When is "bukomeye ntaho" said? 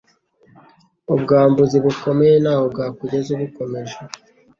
1.85-2.65